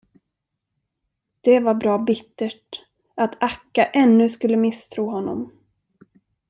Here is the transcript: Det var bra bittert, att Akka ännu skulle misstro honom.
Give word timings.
Det 1.41 1.59
var 1.59 1.73
bra 1.73 1.97
bittert, 1.97 2.81
att 3.15 3.43
Akka 3.43 3.85
ännu 3.85 4.29
skulle 4.29 4.57
misstro 4.57 5.09
honom. 5.11 5.51